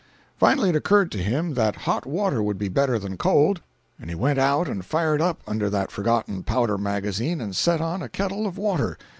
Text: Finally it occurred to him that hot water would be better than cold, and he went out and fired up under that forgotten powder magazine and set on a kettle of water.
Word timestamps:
Finally 0.35 0.69
it 0.71 0.75
occurred 0.75 1.11
to 1.11 1.21
him 1.21 1.53
that 1.53 1.75
hot 1.85 2.07
water 2.07 2.41
would 2.41 2.57
be 2.57 2.67
better 2.69 2.97
than 2.97 3.17
cold, 3.17 3.61
and 3.99 4.09
he 4.09 4.15
went 4.15 4.39
out 4.39 4.67
and 4.67 4.83
fired 4.83 5.21
up 5.21 5.43
under 5.45 5.69
that 5.69 5.91
forgotten 5.91 6.41
powder 6.41 6.75
magazine 6.79 7.39
and 7.39 7.55
set 7.55 7.79
on 7.81 8.01
a 8.01 8.09
kettle 8.09 8.47
of 8.47 8.57
water. 8.57 8.97